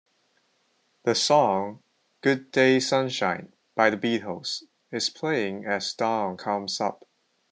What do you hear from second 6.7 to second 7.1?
up.